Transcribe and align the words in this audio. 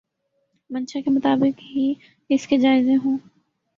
منشاء 0.69 1.01
کے 1.01 1.11
مطابق 1.11 1.61
ہی 1.75 1.93
اس 2.29 2.47
کے 2.47 2.57
جائزے 2.57 2.95
ہوں۔ 2.95 3.17